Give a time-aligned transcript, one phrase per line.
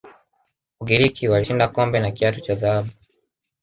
[0.81, 2.89] ugiriki walishinda kombe na kiatu cha dhahabu